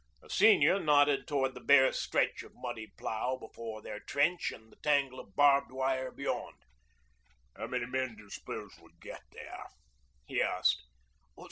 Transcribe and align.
The 0.19 0.31
senior 0.31 0.79
nodded 0.79 1.27
towards 1.27 1.53
the 1.53 1.59
bare 1.59 1.93
stretch 1.93 2.41
of 2.41 2.53
muddy 2.55 2.87
plough 2.97 3.37
before 3.37 3.83
their 3.83 3.99
trench, 3.99 4.51
and 4.51 4.71
the 4.71 4.77
tangle 4.77 5.19
of 5.19 5.35
barbed 5.35 5.71
wire 5.71 6.09
beyond. 6.09 6.55
'How 7.55 7.67
many 7.67 7.85
men 7.85 8.15
d'you 8.15 8.31
suppose 8.31 8.73
would 8.79 8.99
get 8.99 9.21
there?' 9.31 9.67
he 10.25 10.41
asked. 10.41 10.81